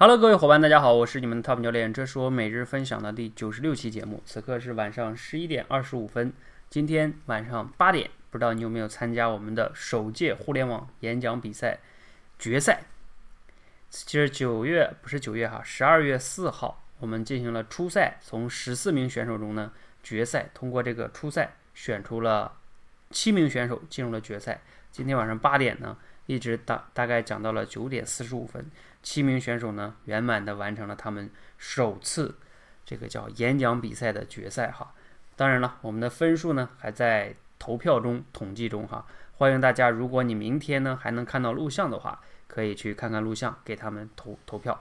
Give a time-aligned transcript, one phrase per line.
[0.00, 4.22] Hello，各位伙伴，大家好，我是你们的 Top 教练，这是我每日分享的第九十六期节目。
[4.24, 6.32] 此刻是晚上十一点二十五分，
[6.70, 11.80] 今天晚上八点，不知道你有没有参加我们的首届互联网演讲比赛
[12.38, 12.84] 决赛？
[13.90, 19.72] 其实九月不是九月哈，十二月四号我们进行了初赛，从十四名选手中呢，
[20.04, 22.52] 决赛通过这个初赛选出了
[23.10, 24.60] 七名选手进入了决赛。
[24.92, 25.96] 今天晚上八点呢，
[26.28, 28.70] 一直大大概讲到了九点四十五分。
[29.02, 32.36] 七名选手呢，圆满的完成了他们首次
[32.84, 34.92] 这个叫演讲比赛的决赛哈。
[35.36, 39.06] 当然了，我们的分数呢还在投票中统计中哈。
[39.38, 44.78] 欢迎大家，如果你明天呢还能看到录像的话，可以去看看录像，给他们投投票。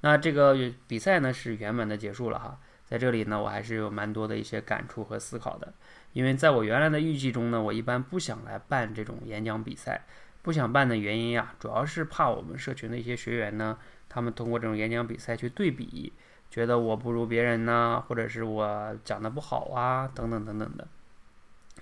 [0.00, 2.58] 那这个比赛呢是圆满的结束了哈。
[2.86, 5.74] 在这里呢，我还是有蛮多的一些感触和思考的，
[6.14, 10.06] 因为在我原来的预计中呢，我一般不想来办这种演讲比赛。
[10.48, 13.76] 不想办的原因呀，主要是怕我们社群的一些学员呢，
[14.08, 16.10] 他们通过这种演讲比赛去对比，
[16.50, 20.88] 觉得我不如别人呢，或者是我讲的不好啊，等等等等的。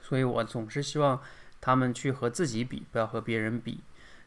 [0.02, 1.22] 所以我总是希望
[1.60, 3.78] 他们去和自己比，不要和别人比。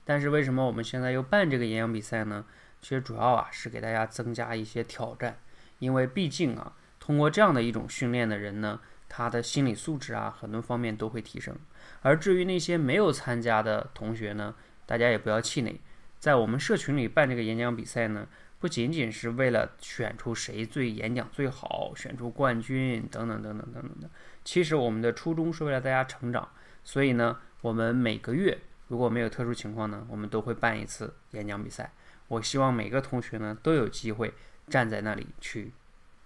[0.06, 2.46] 但是为什么我们现在又办这个演讲比赛呢？
[2.80, 5.38] 其实主要啊是给大家增加一些挑战，
[5.80, 8.80] 因为毕竟啊，通过这样的一种训练的人呢。
[9.10, 11.54] 他的心理素质啊，很多方面都会提升。
[12.02, 15.82] 而至于那些没有参加的同学呢，大家也不要气馁。
[16.20, 18.28] 在我们社群里办这个演讲比赛呢，
[18.60, 24.10] 不仅仅是为了选出谁最演讲最好，选出冠军等等等等等等的。
[24.44, 26.48] 其实我们的初衷是为了大家成长。
[26.84, 28.58] 所以呢，我们每个月
[28.88, 31.92] 如果没有特殊情况呢，我们都会办一次演讲比赛。
[32.28, 34.34] 我希望每个同学呢都有机会
[34.70, 35.72] 站在那里去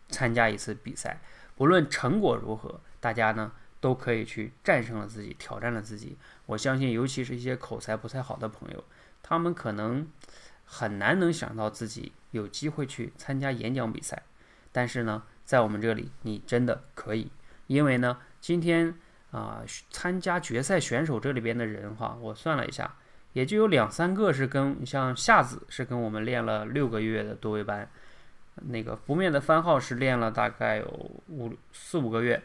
[0.09, 1.21] 参加一次比赛。
[1.55, 6.17] 不论成果如何，大家呢都可以去战胜了自己，挑战了自己。
[6.45, 8.83] 我相信，尤其是一些口才不太好的朋友，
[9.21, 10.07] 他们可能
[10.65, 14.23] 很难能想到自己有机会去参加演讲比赛。
[14.71, 17.31] 但是呢，在我们这里，你真的可以，
[17.67, 18.95] 因为呢，今天
[19.31, 19.61] 啊，
[19.91, 22.95] 参加决赛选手这里边的人哈，我算了一下，
[23.33, 27.87] 也就有两三个是跟像夏子是跟我们练了六个月的多位班。
[28.55, 30.85] 那个不灭的番号是练了大概有
[31.27, 32.41] 五四五个月，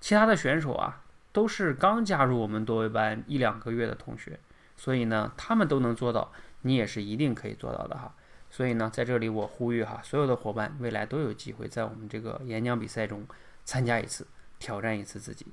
[0.00, 1.02] 其他的选手啊
[1.32, 4.38] 都是刚加入我们多位班一两个月的同学，
[4.76, 6.32] 所以呢他们都能做到，
[6.62, 8.14] 你也是一定可以做到的哈。
[8.50, 13.26] 所以呢在这里我呼吁哈，所有的伙伴未来都有机会在我们这个演讲比赛中
[13.64, 14.26] 参加一次，
[14.58, 15.48] 挑战一次自己。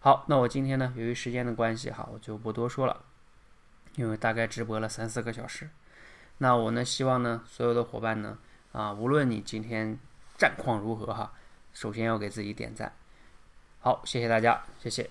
[0.00, 3.00] 好，那我今天呢由于时间的关系哈，我就不多说了，
[3.96, 5.70] 因为大概直播了三四个小时。
[6.38, 8.36] 那我呢希望呢所有的伙伴呢。
[8.76, 9.98] 啊，无论你今天
[10.36, 11.32] 战况如何哈，
[11.72, 12.92] 首先要给自己点赞。
[13.80, 15.08] 好，谢谢大家，谢谢。